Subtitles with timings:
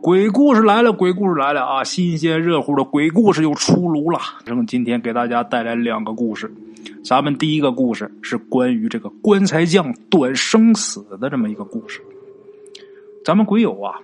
[0.00, 1.82] 鬼故事来了，鬼故事来了啊！
[1.82, 4.20] 新鲜热乎的鬼故事又出炉了。
[4.44, 6.50] 正今天给大家带来两个故事。
[7.04, 12.00] 咱们第一个故事是关于这个棺材匠断生死的这么一个故事。
[13.24, 13.96] 咱们鬼友啊，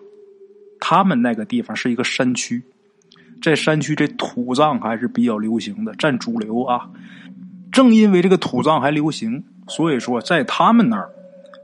[0.80, 2.60] 他们那个地方是一个山区，
[3.40, 6.90] 在山区这土葬还是比较流行的，占主流啊。
[7.70, 11.08] 正因为这个土葬还流行，所以说在他们那儿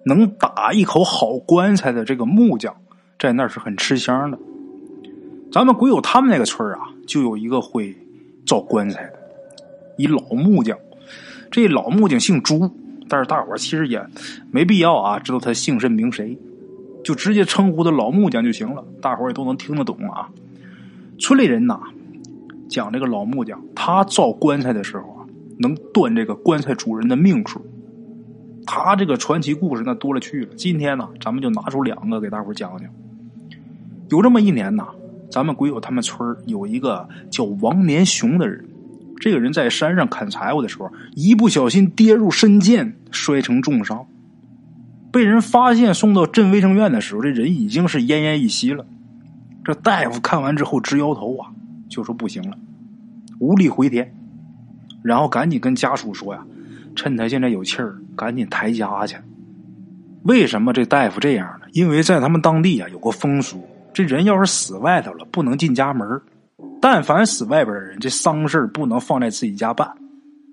[0.06, 2.76] 能打一口好棺材的这个木匠。
[3.20, 4.38] 在那是很吃香的。
[5.52, 7.94] 咱们鬼友他们那个村啊，就有一个会
[8.46, 9.12] 造棺材的，
[9.98, 10.78] 一老木匠。
[11.50, 12.70] 这老木匠姓朱，
[13.08, 14.02] 但是大伙其实也
[14.50, 16.38] 没必要啊，知道他姓甚名谁，
[17.04, 18.82] 就直接称呼他老木匠就行了。
[19.02, 20.30] 大伙也都能听得懂啊。
[21.18, 21.78] 村里人呐，
[22.70, 25.26] 讲这个老木匠，他造棺材的时候啊，
[25.58, 27.60] 能断这个棺材主人的命数。
[28.64, 30.54] 他这个传奇故事那多了去了。
[30.54, 32.88] 今天呢，咱们就拿出两个给大伙讲讲。
[34.10, 34.86] 有这么一年呐，
[35.30, 38.64] 咱们鬼友他们村有一个叫王连雄的人。
[39.20, 44.06] 这个人在山上砍柴火的时候，一不小心跌入深涧，摔成重伤，
[45.12, 48.84] 被人发现送到镇卫生院的时候，这人已经是奄奄一息了。
[49.62, 51.50] 这大夫看完之后直摇头啊，
[51.88, 52.56] 就说不行了，
[53.38, 54.12] 无力回天。
[55.02, 56.42] 然后赶紧跟家属说呀，
[56.96, 59.16] 趁他现在有气儿，赶紧抬家去。
[60.22, 61.66] 为什么这大夫这样呢？
[61.72, 63.62] 因为在他们当地啊，有个风俗。
[63.92, 66.20] 这人要是死外头了，不能进家门
[66.80, 69.90] 但凡死外边的人，这丧事不能放在自己家办，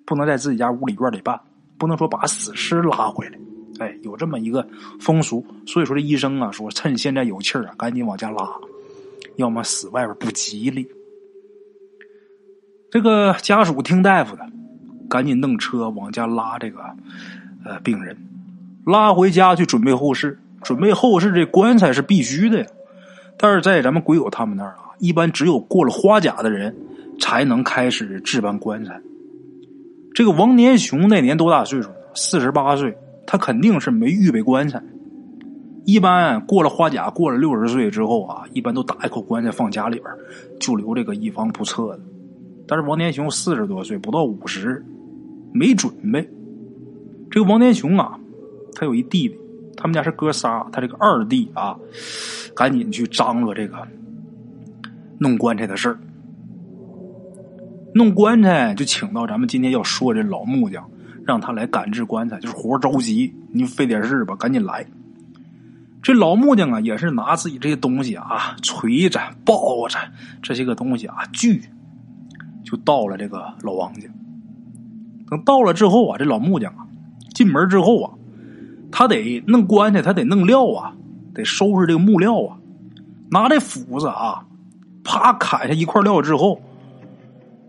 [0.06, 1.40] 不能在自己家屋里院里办，
[1.78, 3.38] 不能说把死尸拉回来。
[3.80, 4.68] 哎，有这么一个
[5.00, 8.50] 风俗，所以说这医生啊说，趁现在有气儿啊，赶紧往家拉，
[9.36, 10.88] 要么死外边不吉利。
[12.90, 14.46] 这个家属听大夫的，
[15.08, 16.82] 赶紧弄车往家拉这个
[17.64, 18.18] 呃病人，
[18.86, 20.40] 拉回家去准备后事。
[20.64, 22.66] 准备后事，这棺材是必须的呀。
[23.38, 26.76] 但是在咱们鬼友他们那儿啊，一般只有过了花甲的人
[27.20, 29.00] 才能开始置办棺材。
[30.14, 31.90] 这个王年雄那年多大岁数？
[32.16, 32.98] 四十八岁，
[33.28, 34.82] 他肯定是没预备棺材。
[35.86, 40.12] 一般过了花甲，过了六十岁之后啊，一般都打一口棺材放家里边，
[40.60, 42.00] 就留这个以防不测的。
[42.68, 44.84] 但是王年雄四十多岁，不到五十，
[45.54, 46.28] 没准备。
[47.30, 48.20] 这个王年雄啊，
[48.74, 49.38] 他有一弟弟。
[49.78, 51.78] 他们家是哥仨，他这个二弟啊，
[52.56, 53.78] 赶紧去张罗这个
[55.20, 55.96] 弄棺材的事。
[57.94, 60.84] 弄棺材就请到咱们今天要说这老木匠，
[61.24, 64.86] 让他来赶制棺材，就是活着急，你费点事吧，赶紧来。
[66.02, 69.98] 这老木匠啊，也是拿自己这些东西啊，锤子、刨子
[70.42, 71.62] 这些个东西啊，锯，
[72.64, 74.08] 就到了这个老王家。
[75.30, 76.88] 等到了之后啊，这老木匠啊，
[77.36, 78.14] 进门之后啊。
[78.92, 80.94] 他得弄棺材，他得弄料啊，
[81.34, 82.58] 得收拾这个木料啊。
[83.30, 84.46] 拿这斧子啊，
[85.04, 86.62] 啪砍下一块料之后，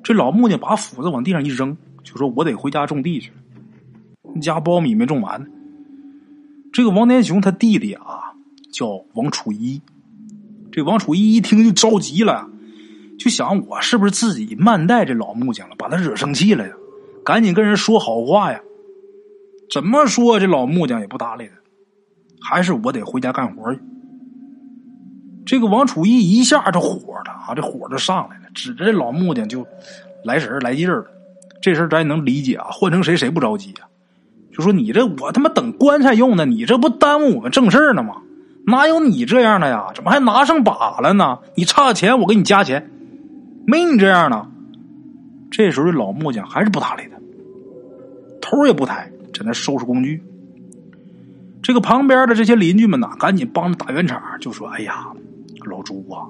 [0.03, 3.33] 这老木匠把斧子往地上一扔，就说：“我得回家种地去。”
[4.41, 5.45] 家苞米没种完。
[6.73, 8.33] 这个王天雄他弟弟啊，
[8.71, 9.81] 叫王楚一。
[10.71, 12.49] 这王楚一一听就着急了，
[13.19, 16.75] 就想我是不是自己慢待这老木匠了，把他惹生气了呀？
[17.25, 18.61] 赶紧跟人说好话呀！
[19.71, 21.55] 怎么说这老木匠也不搭理他，
[22.41, 23.81] 还是我得回家干活去。
[25.45, 29.67] 这个王楚一一下就火了啊，这火就上来了，指着这老木匠就
[30.25, 31.07] 来神来劲儿了。
[31.61, 33.89] 这事咱也能理解啊，换成谁谁不着急啊？
[34.53, 38.23] 就说你这我他妈等棺材用呢，你这不耽误我们正事呢吗？
[38.67, 39.89] 哪有你这样的呀？
[39.95, 41.39] 怎么还拿上把了呢？
[41.55, 42.91] 你差钱我给你加钱，
[43.67, 44.47] 没你这样的。
[45.51, 47.19] 这时候这老木匠还是不搭理他，
[48.41, 49.11] 头也不抬。
[49.33, 50.23] 在那收拾工具，
[51.63, 55.13] 这个旁边的这些邻居们呐，赶紧帮着打圆场，就说：“哎呀，
[55.67, 56.27] 老朱啊，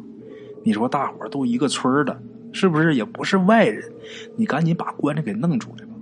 [0.64, 2.20] 你说大伙都一个村的，
[2.52, 3.82] 是不是也不是外人？
[4.36, 5.92] 你赶紧把棺材给弄出来吧。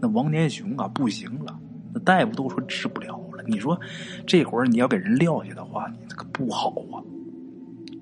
[0.00, 1.58] 那王年雄啊，不行了，
[1.92, 3.44] 那大夫都说治不了了。
[3.46, 3.78] 你说
[4.26, 7.02] 这会儿你要给人撂下的话，你这个不好啊。”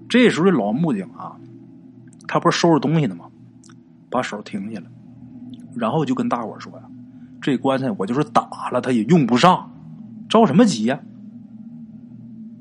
[0.08, 1.36] 这时候老木匠啊，
[2.28, 3.26] 他不是收拾东西呢吗？
[4.08, 4.86] 把手停下了，
[5.74, 6.82] 然后就跟大伙说呀。
[7.43, 9.71] 这棺材我就是打了，他也用不上，
[10.27, 10.99] 着什么急呀？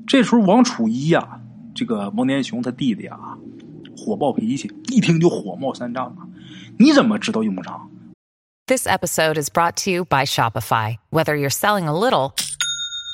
[0.07, 1.41] 这时候王楚一呀，
[1.75, 3.37] 这个王年雄他弟弟啊，
[3.97, 6.27] 火爆脾气，一听就火冒三丈啊！
[6.77, 7.89] 你怎么知道用不上？
[8.65, 10.97] This episode is brought to you by Shopify.
[11.11, 12.33] Whether you're selling a little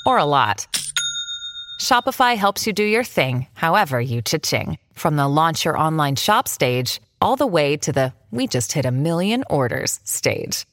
[0.06, 0.68] or a lot,
[1.82, 4.78] Shopify helps you do your thing, however you cha-ching.
[4.94, 8.86] From the launch your online shop stage, all the way to the we just hit
[8.86, 10.66] a million orders stage.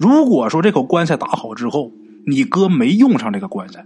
[0.00, 1.92] 如果说这口棺材打好之后，
[2.26, 3.84] 你哥没用上这个棺材，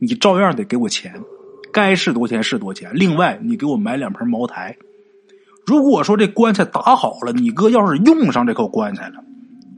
[0.00, 1.22] 你照样得给我钱，
[1.72, 2.90] 该是多钱是多钱。
[2.92, 4.76] 另外，你给我买两盆茅台。
[5.64, 9.22] 如果说这棺材打好了，你哥要是用上这口棺材了，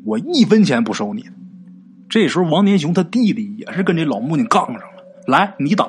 [0.06, 1.26] 我一分钱不收你。
[2.08, 5.04] 这时候，王年雄他弟弟也是跟这老木匠杠上了。
[5.26, 5.86] 来，你打！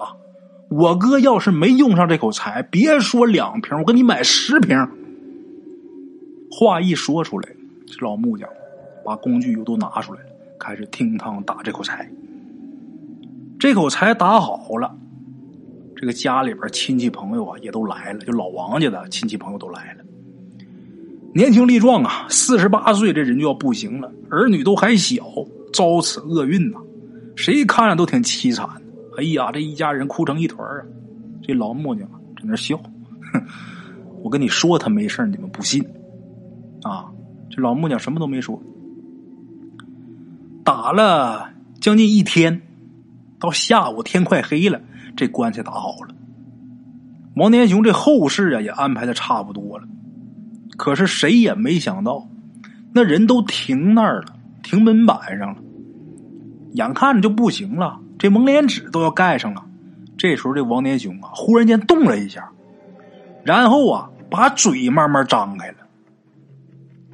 [0.69, 4.77] 我哥要是没用上这口柴，别说两瓶，我给你买十瓶。
[6.51, 7.49] 话一说出来，
[7.87, 8.49] 这老木匠
[9.05, 10.29] 把工具又都拿出来了，
[10.59, 12.09] 开始听汤打这口柴。
[13.59, 14.95] 这口柴打好了，
[15.95, 20.03] 这个家里边亲戚朋友啊也都来了，就老王家的亲戚朋友都来了。
[21.33, 25.23] 年轻力壮啊，四十八岁这人就要不行了，儿女都还小。
[25.71, 26.79] 遭此厄运呐，
[27.35, 28.67] 谁看着都挺凄惨。
[29.17, 30.83] 哎呀，这一家人哭成一团啊！
[31.43, 32.75] 这老木匠啊在那笑，
[33.31, 33.39] 哼，
[34.23, 35.85] 我跟你说他没事你们不信
[36.81, 37.05] 啊？
[37.51, 38.59] 这老木匠什么都没说。
[40.69, 41.49] 打了
[41.81, 42.61] 将近一天，
[43.39, 44.79] 到下午天快黑了，
[45.17, 46.13] 这棺材打好了。
[47.35, 49.87] 王天雄这后事啊也安排的差不多了，
[50.77, 52.27] 可是谁也没想到，
[52.93, 54.27] 那人都停那儿了。
[54.61, 55.57] 停门板上了，
[56.73, 59.65] 眼看着就不行了，这蒙脸纸都要盖上了。
[60.19, 62.47] 这时候，这王天雄啊，忽然间动了一下，
[63.43, 65.77] 然后啊，把嘴慢慢张开了，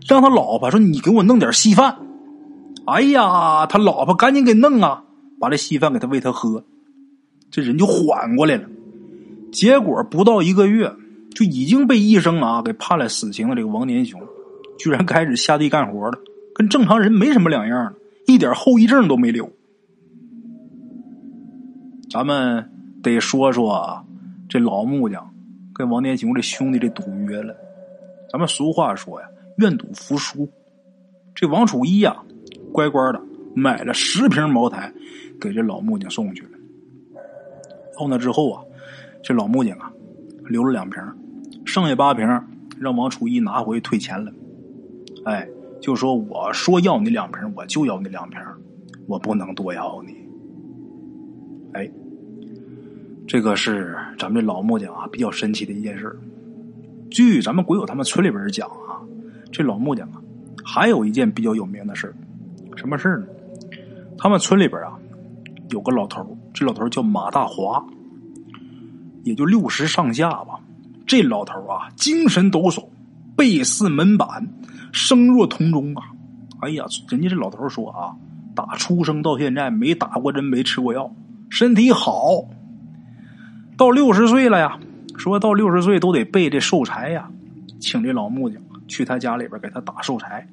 [0.05, 1.95] 让他老婆说：“你给我弄点稀饭。”
[2.85, 5.03] 哎呀，他老婆赶紧给弄啊，
[5.39, 6.63] 把这稀饭给他喂他喝，
[7.49, 8.67] 这人就缓过来了。
[9.51, 10.93] 结果不到一个月，
[11.33, 14.21] 就已经被医生啊给判了死刑的这个王年雄，
[14.77, 16.19] 居然开始下地干活了。
[16.53, 17.93] 跟正常人没什么两样，
[18.27, 19.51] 一点后遗症都没留。
[22.09, 22.69] 咱们
[23.01, 24.03] 得说说啊，
[24.47, 25.33] 这老木匠
[25.73, 27.55] 跟王年雄这兄弟这赌约了。
[28.31, 29.27] 咱们俗话说呀，
[29.57, 30.47] 愿赌服输。
[31.33, 32.15] 这王楚一呀，
[32.75, 33.21] 乖乖的
[33.55, 34.91] 买了十瓶茅台，
[35.39, 36.49] 给这老木匠送去了。
[37.97, 38.61] 到那之后啊，
[39.23, 39.89] 这老木匠啊，
[40.49, 41.01] 留了两瓶，
[41.63, 42.27] 剩下八瓶
[42.77, 44.31] 让王楚一拿回退钱了。
[45.23, 45.47] 哎。
[45.81, 48.39] 就说我说要你两瓶，我就要你两瓶，
[49.07, 50.15] 我不能多要你。
[51.73, 51.91] 哎，
[53.27, 56.17] 这个是咱们这老木匠啊比较神奇的一件事。
[57.11, 58.97] 据咱们鬼友他们村里边讲啊，
[59.51, 60.19] 这老木匠啊
[60.63, 62.11] 还有一件比较有名的事
[62.75, 63.25] 什么事呢？
[64.17, 64.93] 他们村里边啊
[65.69, 67.85] 有个老头这老头叫马大华，
[69.23, 70.59] 也就六十上下吧。
[71.07, 72.87] 这老头啊精神抖擞，
[73.35, 74.47] 背似门板。
[74.91, 76.03] 声若铜钟啊！
[76.61, 78.15] 哎呀，人家这老头说啊，
[78.55, 81.13] 打出生到现在没打过针，没吃过药，
[81.49, 82.45] 身体好。
[83.75, 84.79] 到六十岁了呀，
[85.17, 87.29] 说到六十岁都得备这寿材呀，
[87.81, 90.47] 请这老木匠去他家里边给他打寿材。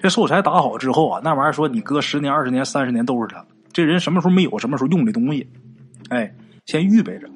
[0.00, 3.44] 这寿材打好之后啊，那玩意儿说你搁十年、二十年、三十年都是他。
[3.72, 5.46] 这人什么时候没有，什么时候用这东西，
[6.08, 6.34] 哎，
[6.66, 7.28] 先预备着。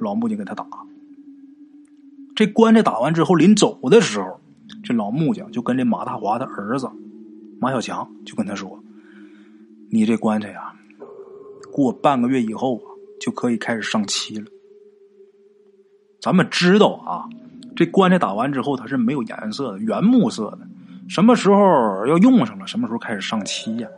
[0.00, 0.66] 老木匠给他打。
[2.34, 4.40] 这棺材打完之后，临走的时候。
[4.84, 6.90] 这老木匠就跟这马大华的儿子
[7.58, 8.78] 马小强就跟他说
[9.90, 10.74] ：“你这棺材呀，
[11.72, 12.84] 过半个月以后啊，
[13.18, 14.44] 就可以开始上漆了。
[16.20, 17.28] 咱们知道啊，
[17.74, 20.68] 这棺材打完之后它是没有颜色的，原木色的。
[21.08, 23.88] 什么时候要用上了，什么时候开始上漆呀？”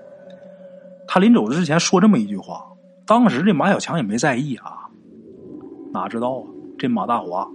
[1.07, 2.65] 他临走之前说这么一句话，
[3.05, 4.89] 当时这马小强也没在意啊，
[5.93, 6.47] 哪知道啊，
[6.79, 7.47] 这马大华。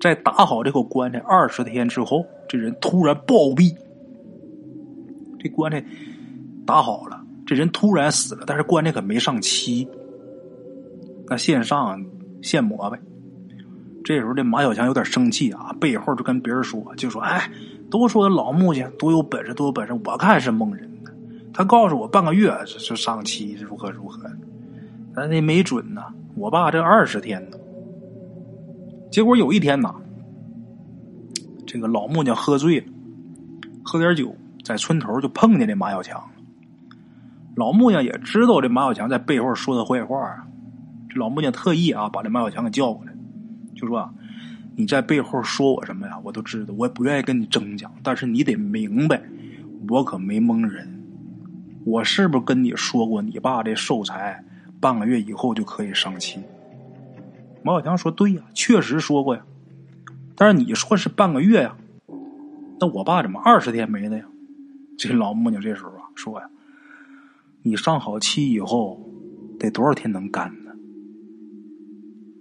[0.00, 3.74] 在打好这口棺材二十天之后，这人突然暴毙。
[5.38, 5.82] 这棺材
[6.66, 9.88] 打好了，这人突然死了，但是棺材可没上漆。
[11.28, 12.04] 那现上
[12.42, 12.98] 现磨呗。
[14.04, 17.48] 这时候这马小强有点生气啊，背后就跟别人说，就说：“哎，
[17.92, 21.12] 都说老木匠多有本事，多有本事，我看是蒙人的。
[21.52, 24.30] 他告诉我半个月就上漆，如何如何，
[25.14, 26.02] 但那没准呢。
[26.34, 27.58] 我爸这二十天呢。”
[29.12, 29.94] 结果有一天呐，
[31.66, 32.86] 这个老木匠喝醉了，
[33.84, 34.34] 喝点酒，
[34.64, 36.18] 在村头就碰见这马小强。
[37.56, 40.46] 老木匠也知道这马小强在背后说他坏话啊，
[41.10, 43.12] 这老木匠特意啊把这马小强给叫过来，
[43.76, 44.10] 就说
[44.74, 46.18] ：“你在背后说我什么呀？
[46.24, 49.22] 我都知道，我也不愿意跟你争讲，但是你得明白，
[49.88, 50.88] 我可没蒙人。
[51.84, 54.44] 我是不是跟你说过，你爸这寿材
[54.80, 56.40] 半个月以后就可以上漆？”
[57.62, 59.44] 马小强说：“对呀，确实说过呀。”
[60.34, 61.76] 但是你说是半个月呀，
[62.80, 64.24] 那我爸怎么二十天没了呀？
[64.98, 66.48] 这老木匠这时候啊说呀
[67.62, 69.00] ：“你上好气以后
[69.58, 70.72] 得多少天能干呢？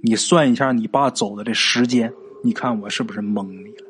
[0.04, 2.12] 你算一下你爸走的这时间，
[2.44, 3.86] 你看我是不是蒙你了？”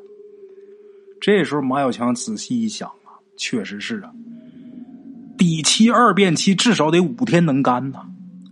[1.20, 4.12] 这时候马小强仔细一想啊，确实是啊，
[5.38, 8.06] 底漆二遍漆至少得五天能干呐，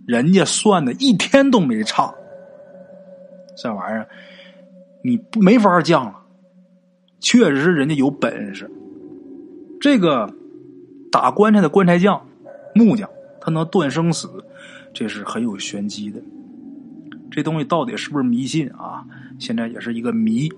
[0.06, 2.14] 人家算的一天都没差。
[3.56, 4.08] 这玩意儿
[5.02, 6.14] 你没法降了，
[7.18, 8.70] 确实是人家有本事。
[9.80, 10.32] 这个
[11.10, 12.24] 打棺材的棺材匠、
[12.74, 14.28] 木匠，他能断生死，
[14.94, 16.22] 这是很有玄机的。
[17.30, 19.04] 这东西到底是不是迷信啊？
[19.40, 20.48] 现在也是一个谜。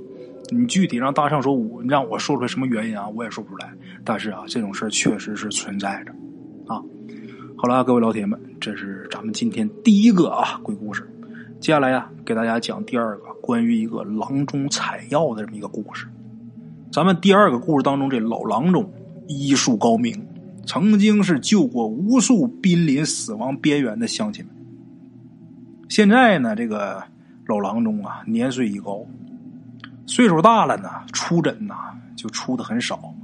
[0.51, 3.09] 你具体让大圣说，我让我说出来什么原因啊？
[3.09, 3.73] 我也说不出来。
[4.05, 6.13] 但是啊，这种事确实是存在着
[6.67, 6.83] 啊。
[7.57, 11.09] 好了，各位老铁们，这是咱们今天第一个啊鬼故事。
[11.61, 16.07] 接下来呀，给大家讲第二个关于一个郎中采药的这么一个故事。
[16.93, 18.93] 咱们第二个故事当中，这老郎中。
[19.29, 20.27] 医术高明，
[20.67, 24.55] 曾经是救过无数濒临死亡边缘的乡亲们。
[25.89, 27.03] 现在呢，这个
[27.47, 29.05] 老郎中啊，年岁已高，
[30.07, 31.75] 岁数大了呢，出诊呐
[32.17, 33.15] 就出的很少。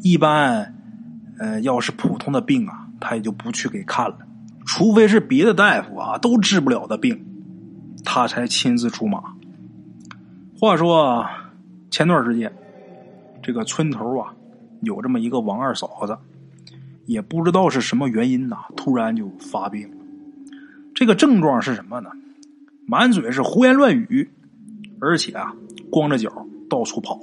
[0.00, 0.74] 一般，
[1.38, 4.16] 呃，要是普通的病啊，他也就不去给看了。
[4.64, 7.24] 除非是别的大夫啊都治不了的病，
[8.04, 9.22] 他才亲自出马。
[10.58, 11.26] 话说
[11.90, 12.52] 前段时间，
[13.42, 14.34] 这个村头啊。
[14.82, 16.16] 有这么一个王二嫂子，
[17.04, 19.96] 也不知道是什么原因呐，突然就发病了。
[20.94, 22.08] 这个症状是什么呢？
[22.90, 24.26] 满嘴是胡言乱语，
[24.98, 25.54] 而且啊，
[25.90, 26.32] 光着脚
[26.70, 27.20] 到处跑，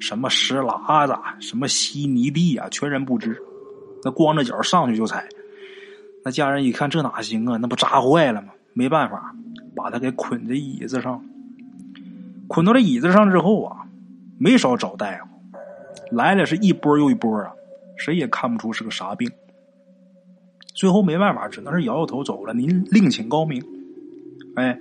[0.00, 3.40] 什么石喇子、什么稀泥地啊，全然不知。
[4.02, 5.28] 那光着脚上去就踩，
[6.24, 7.56] 那家人一看这哪行啊？
[7.62, 8.48] 那不扎坏了吗？
[8.72, 9.32] 没办法，
[9.76, 11.24] 把他给捆在椅子上。
[12.48, 13.86] 捆到这椅子上之后啊，
[14.36, 15.28] 没少找大夫。
[16.10, 17.52] 来了是一波又一波啊，
[17.96, 19.30] 谁也看不出是个啥病。
[20.74, 22.52] 最后没办法，只能是摇摇头走了。
[22.52, 23.64] 您另请高明。
[24.56, 24.78] 哎，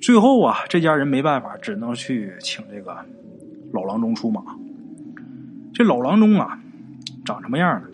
[0.00, 2.96] 最后啊，这家人没办法，只能去请这个
[3.72, 4.42] 老郎中出马。
[5.72, 6.58] 这老郎中啊，
[7.24, 7.88] 长什么样呢？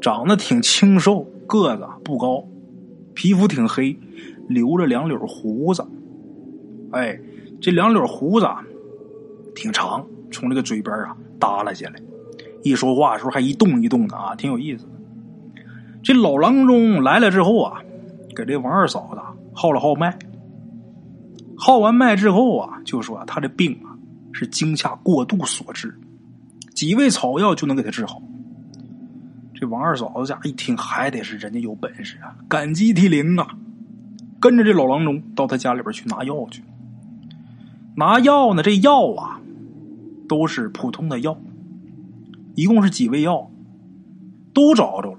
[0.00, 2.46] 长得挺清瘦，个子不高，
[3.14, 3.98] 皮肤挺黑，
[4.48, 5.86] 留着两绺胡子。
[6.92, 7.18] 哎，
[7.60, 8.46] 这两绺胡子
[9.54, 11.16] 挺长，从这个嘴边啊。
[11.40, 11.94] 耷拉下来，
[12.62, 14.90] 一说话的时候还一动一动的啊，挺有意思的。
[16.02, 17.82] 这老郎中来了之后啊，
[18.36, 19.20] 给这王二嫂子
[19.54, 20.18] 号了号脉。
[21.56, 23.96] 号完脉之后啊，就说他的病啊
[24.32, 25.98] 是惊吓过度所致，
[26.74, 28.22] 几味草药就能给他治好。
[29.54, 33.56] 这王二嫂子家一听，还得是人家有本事啊，感激涕零啊，
[34.40, 36.62] 跟着这老郎中到他家里边去拿药去。
[37.96, 39.40] 拿药呢，这药啊。
[40.26, 41.38] 都是普通的药，
[42.54, 43.50] 一共是几味药，
[44.54, 45.18] 都找着了，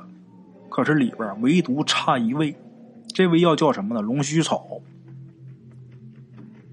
[0.68, 2.56] 可是里边唯独差一味，
[3.14, 4.02] 这味药叫什么呢？
[4.02, 4.66] 龙须草。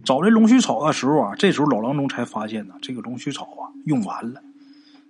[0.05, 4.43] 找这龙须草的时候啊，这时候老郎中才发现呢，这个龙须草啊用完了，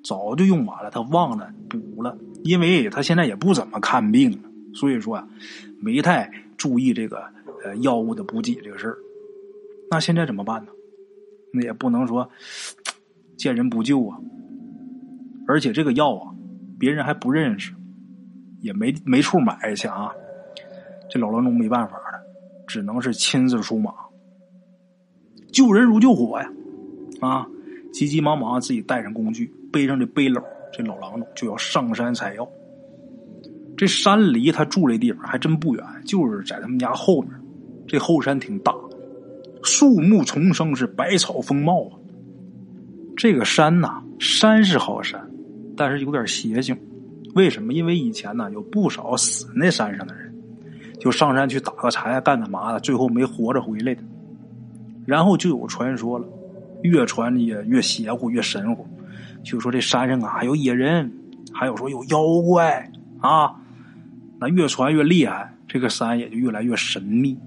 [0.04, 4.38] 早就用完了，他忘了补了，因为他现在也不怎么看病了，
[4.74, 5.28] 所以说啊，
[5.80, 7.24] 没太注意这个
[7.64, 8.96] 呃药物的补给这个事儿。
[9.90, 10.72] 那现在怎么办呢？
[11.52, 12.28] 那也不能说。
[13.34, 14.16] 见人不救啊！
[15.48, 16.30] 而且这个药啊，
[16.78, 17.74] 别人还不认识，
[18.60, 20.12] 也没没处买去啊。
[21.10, 22.20] 这老郎中没办法了，
[22.68, 23.92] 只能是亲自出马。
[25.52, 26.50] 救人如救火呀！
[27.20, 27.46] 啊，
[27.92, 30.42] 急急忙忙自己带上工具，背上这背篓，
[30.72, 32.48] 这老郎中就要上山采药。
[33.76, 37.30] 这山离他住这地方还真不远，就是在他们家后面。
[37.86, 38.74] 这后山挺大，
[39.62, 41.92] 树木丛生，是百草丰茂啊。
[43.16, 45.20] 这个山呐，山是好山，
[45.76, 46.76] 但是有点邪性。
[47.34, 47.72] 为什么？
[47.72, 50.34] 因为以前呢，有不少死那山上的人，
[50.98, 54.02] 就上山去打个柴干干嘛的，最后没活着回来的。
[55.04, 56.26] 然后就有传说了，
[56.82, 58.86] 越传也越邪乎，越神乎。
[59.42, 61.12] 就说这山上啊，有野人，
[61.52, 62.18] 还有说有妖
[62.48, 62.90] 怪
[63.20, 63.54] 啊。
[64.38, 67.38] 那越传越厉害，这个山也就越来越神秘。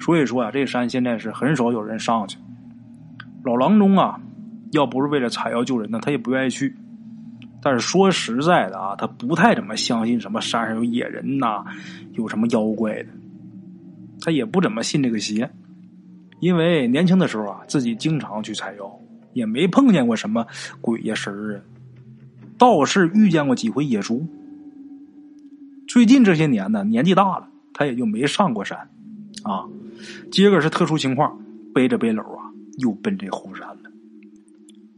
[0.00, 2.38] 所以说啊，这山现在是很少有人上去。
[3.44, 4.20] 老郎中啊。
[4.72, 6.74] 要不是为了采药救人呢，他也不愿意去。
[7.60, 11.62] 但是说实在的啊，他不太怎么相信什么山上有野人呐，
[12.12, 13.08] 有什么妖怪的。
[14.22, 15.50] 他也不怎么信这个邪，
[16.42, 18.98] 因为年轻的时候啊，自己经常去采药，
[19.32, 20.44] 也没碰见过什么
[20.80, 21.60] 鬼呀神儿啊。
[22.58, 24.26] 倒是遇见过几回野猪。
[25.86, 28.76] 最近这些年呢，年纪大了，他也就没上过山
[29.44, 29.68] 啊。
[30.32, 31.38] 今个是特殊情况，
[31.72, 33.78] 背着背篓啊，又奔这后山了。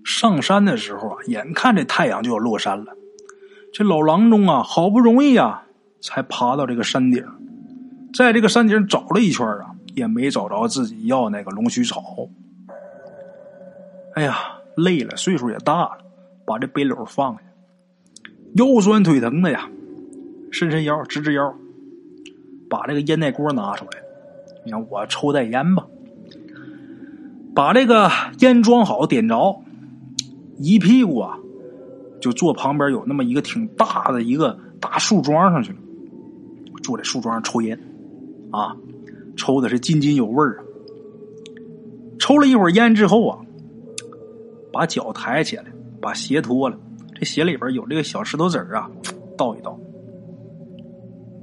[0.02, 2.96] 上山的时候啊，眼看这太阳就要落山了，
[3.70, 5.66] 这老郎中啊，好不容易啊，
[6.00, 7.22] 才爬到这个山顶，
[8.14, 12.28] 在这个山顶找了一圈啊，也没找着自己要那个龙须草。
[14.14, 14.36] 哎呀，
[14.76, 15.98] 累了，岁数也大了，
[16.46, 17.42] 把这背篓放下，
[18.54, 19.68] 腰酸腿疼的呀，
[20.52, 21.54] 伸伸腰，直直腰，
[22.70, 23.90] 把这个烟袋锅拿出来。
[24.64, 25.86] 你看我抽袋烟吧，
[27.54, 28.08] 把这个
[28.38, 29.60] 烟装好，点着，
[30.58, 31.36] 一屁股啊，
[32.20, 35.78] 就坐旁边有那么一个挺大的一个大树桩上去了，
[36.82, 37.78] 坐在树桩上抽烟，
[38.52, 38.76] 啊，
[39.36, 40.64] 抽的是津津有味儿啊。
[42.18, 43.38] 抽了一会儿烟之后啊。
[44.72, 45.66] 把脚抬起来，
[46.00, 46.76] 把鞋脱了，
[47.14, 48.90] 这鞋里边有这个小石头子儿啊，
[49.38, 49.78] 倒一倒。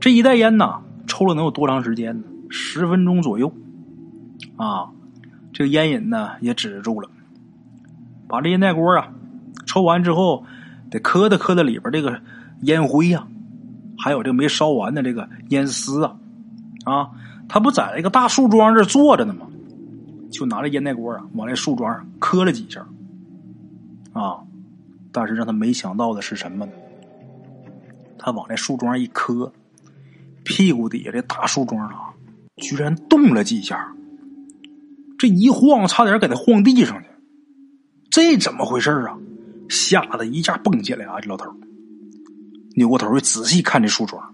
[0.01, 2.27] 这一袋烟呐，抽了能有多长时间呢？
[2.49, 3.49] 十分钟左右。
[4.57, 4.89] 啊，
[5.53, 7.09] 这个烟瘾呢也止住了。
[8.27, 9.13] 把这烟袋锅啊，
[9.65, 10.43] 抽完之后，
[10.89, 12.19] 得磕的磕的里边这个
[12.63, 13.25] 烟灰呀，
[13.97, 16.17] 还有这个没烧完的这个烟丝啊，
[16.83, 17.09] 啊，
[17.53, 19.45] 他不在那个大树桩这坐着呢吗？
[20.31, 22.87] 就拿着烟袋锅啊，往那树桩上磕了几下。
[24.13, 24.39] 啊！
[25.11, 26.71] 但是让他没想到的是什么呢？
[28.17, 29.51] 他往那树桩一磕，
[30.45, 32.13] 屁股底下这大树桩啊，
[32.55, 33.93] 居然动了几下。
[35.19, 37.09] 这一晃，差点给他晃地上去。
[38.09, 39.17] 这怎么回事啊？
[39.67, 41.19] 吓得一下蹦起来啊！
[41.19, 41.53] 这老头
[42.75, 44.30] 扭过头去仔细看这树桩，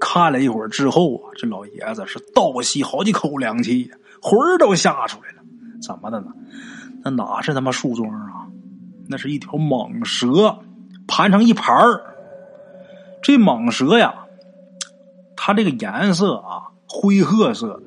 [0.00, 3.90] 看了一会儿之后啊，这老爷子是倒吸好几口凉气，
[4.22, 5.42] 魂儿都吓出来了。
[5.82, 6.28] 怎么的呢？
[7.04, 8.46] 那哪是他妈树桩啊？
[9.08, 10.58] 那是一条蟒蛇，
[11.06, 12.00] 盘成一盘儿。
[13.22, 14.14] 这蟒蛇呀，
[15.36, 17.82] 它这个颜色啊，灰褐色。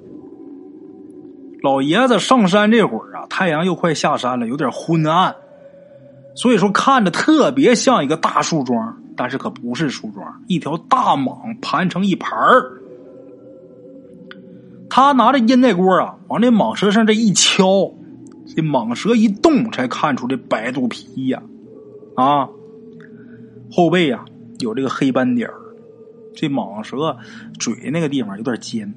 [1.62, 5.36] 老爷子上山这会儿啊，太阳又快下山了，有点昏暗，
[6.36, 12.82] 所以说看着特别像一个大树桩，但是可不是树桩，一条大蟒盘成一盘儿。
[14.89, 17.91] 他拿着烟袋锅啊，往那蟒蛇上这一敲。
[18.45, 21.41] 这蟒蛇一动，才看出这白肚皮呀，
[22.15, 22.49] 啊，
[23.71, 24.26] 后背呀
[24.60, 25.56] 有这个黑斑点儿。
[26.36, 27.17] 这蟒蛇
[27.58, 28.93] 嘴那个地方有点尖，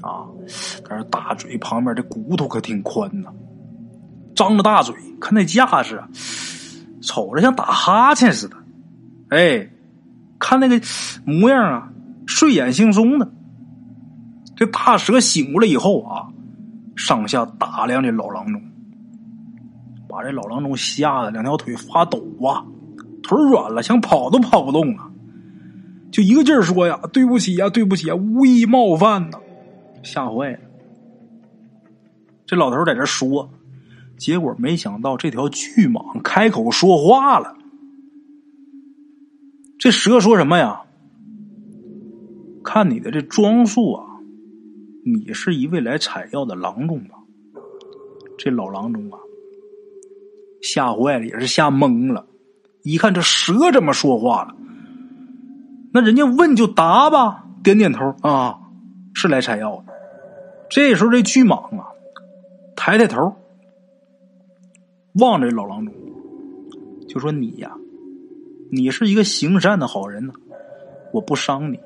[0.00, 0.26] 啊，
[0.88, 3.28] 但是大嘴旁边这骨头可挺宽呐。
[4.34, 6.02] 张着大嘴，看那架势，
[7.02, 8.56] 瞅着像打哈欠似的。
[9.30, 9.68] 哎，
[10.38, 10.80] 看那个
[11.24, 11.92] 模样啊，
[12.26, 13.30] 睡眼惺忪的。
[14.56, 16.28] 这大蛇醒过来以后啊。
[16.96, 18.60] 上下打量这老郎中，
[20.08, 22.66] 把这老郎中吓得两条腿发抖啊，
[23.22, 25.08] 腿软了，想跑都跑不动啊，
[26.10, 29.38] 就一个劲儿说呀：“对不起呀，对不起啊，无意冒犯呐！”
[30.02, 30.58] 吓坏了。
[32.44, 33.48] 这老头在这说，
[34.16, 37.54] 结果没想到这条巨蟒开口说话了。
[39.88, 40.82] 这蛇说什么呀？
[42.62, 44.04] 看你的这装束啊！
[45.02, 47.16] 你是一位来采药的郎中吧？
[48.36, 49.18] 这老郎中啊，
[50.60, 52.26] 吓坏了，也是吓懵了。
[52.82, 54.54] 一看这蛇这么说话了，
[55.94, 58.60] 那人家问就答吧，点点头啊，
[59.14, 59.94] 是来采药的。
[60.68, 61.86] 这时候这巨蟒啊，
[62.76, 63.34] 抬抬头，
[65.14, 65.94] 望着老郎中，
[67.08, 67.74] 就说：“你呀，
[68.70, 70.32] 你是一个行善的好人呢，
[71.12, 71.78] 我不伤你。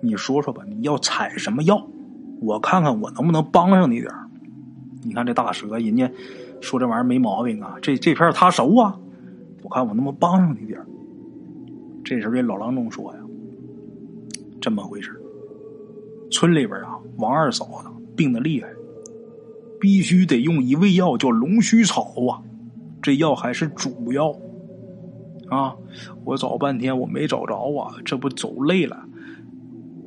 [0.00, 1.86] 你说说吧，你要采什么药？”
[2.42, 4.12] 我看看我能不能帮上你点
[5.02, 6.10] 你看这大蛇，人家
[6.60, 8.98] 说这玩意儿没毛病啊，这这片他熟啊，
[9.62, 10.78] 我看我能不能帮上你点
[12.04, 13.20] 这时候这老郎中说呀
[14.60, 15.18] ：“这么回事
[16.30, 18.68] 村里边啊，王二嫂子病的厉害，
[19.80, 22.42] 必须得用一味药叫龙须草啊，
[23.00, 24.34] 这药还是主药。
[25.48, 25.74] 啊。
[26.24, 29.04] 我找半天我没找着啊，这不走累了。”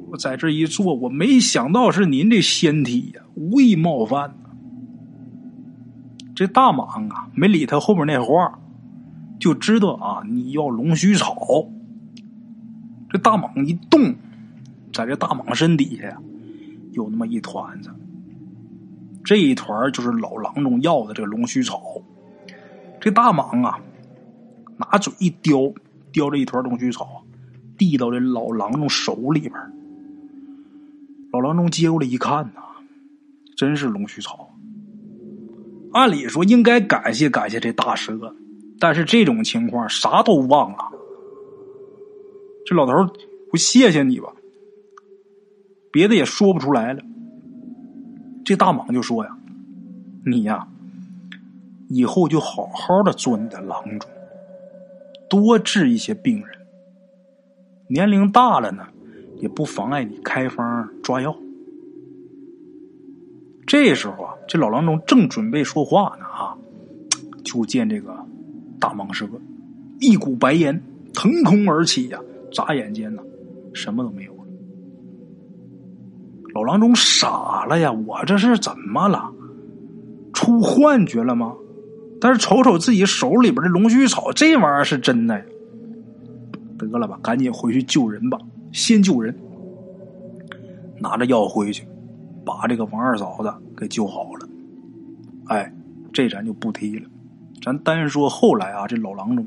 [0.10, 4.38] 我在这一坐，我没想到是您这仙体呀，无意冒犯。
[6.34, 8.58] 这大蟒啊，没理他后边那话，
[9.38, 11.36] 就知道啊，你要龙须草。
[13.10, 14.15] 这大蟒一动，
[14.93, 16.21] 在这大蟒身底下
[16.93, 17.89] 有那么一团子，
[19.26, 21.82] 这一团就是老郎中要的这个龙须草。
[23.02, 23.78] 这大蟒啊，
[24.77, 25.73] 拿嘴一叼，
[26.11, 27.23] 叼着一团龙须草，
[27.77, 29.53] 递到这老郎中手里边。
[31.31, 32.61] 老郎中接过来一看呐，
[33.55, 34.49] 真是龙须草。
[35.93, 38.35] 按理说应该感谢感谢这大蛇，
[38.79, 40.77] 但是这种情况啥都忘了。
[42.65, 42.93] 这老头
[43.49, 44.33] 不谢谢你吧？
[45.91, 47.01] 别的也说不出来了。
[48.45, 49.37] 这大蟒就说呀
[50.25, 50.67] ：“你呀，
[51.89, 54.09] 以后就好好的做你的郎中，
[55.29, 56.47] 多治一些病人。
[57.87, 58.85] 年龄大了呢，
[59.37, 61.35] 也不妨碍你开方抓药。
[63.65, 66.57] 这时候啊，这老郎中正准备说话呢，啊，
[67.43, 68.15] 就见这个
[68.79, 69.27] 大蟒蛇
[69.99, 70.81] 一股白烟
[71.13, 72.19] 腾空而起呀，
[72.51, 73.21] 眨眼间呢，
[73.73, 74.43] 什么都没有了。
[76.53, 79.31] 老郎中傻了呀，我这是怎么了？
[80.33, 81.55] 出幻觉了吗？
[82.19, 85.41] 但是瞅瞅自己手里边的龙须草，这玩意儿是真的。
[86.77, 88.38] 得了吧，赶紧回去救人吧，
[88.71, 89.36] 先救人。
[90.99, 91.88] 拿着药回去，
[92.45, 94.47] 把这个王二嫂子给救好了。
[95.47, 95.71] 哎，
[96.12, 97.08] 这咱就不提了，
[97.62, 99.45] 咱单说后来啊，这老郎中，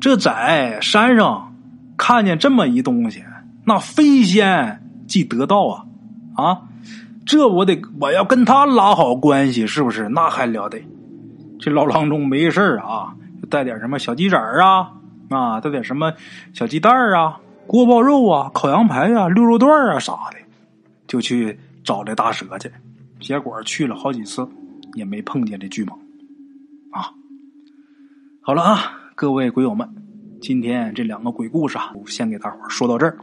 [0.00, 1.54] 这在山上
[1.96, 3.24] 看见这么一东西，
[3.64, 5.86] 那飞仙即得道啊
[6.36, 6.62] 啊！
[7.26, 10.08] 这我得我要跟他拉好关系，是不是？
[10.08, 10.80] 那还了得！
[11.60, 13.14] 这老郎中没事啊，
[13.50, 14.92] 带点什么小鸡仔啊，
[15.28, 16.12] 啊，带点什么
[16.54, 20.38] 小鸡蛋啊、锅包肉啊、烤羊排啊、溜肉段啊啥的，
[21.06, 22.70] 就去找这大蛇去。
[23.20, 24.48] 结果去了好几次，
[24.94, 25.92] 也没碰见这巨蟒
[26.90, 27.12] 啊。
[28.40, 28.78] 好了啊，
[29.14, 29.86] 各位鬼友们，
[30.40, 33.18] 今天这两个鬼故事啊，先给大伙说到这儿。